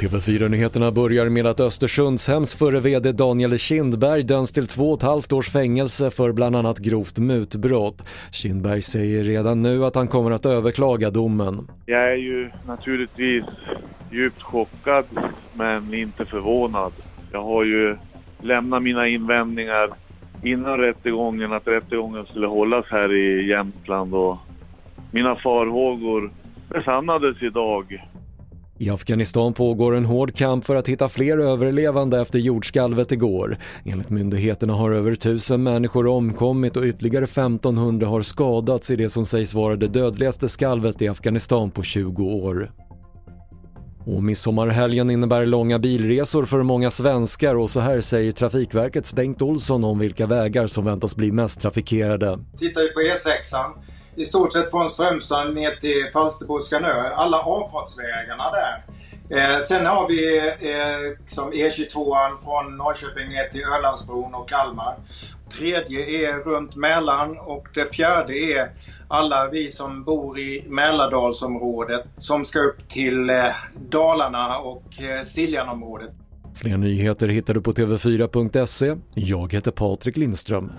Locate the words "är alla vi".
68.34-69.70